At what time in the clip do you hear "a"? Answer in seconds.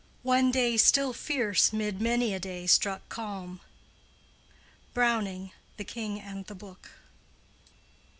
2.33-2.39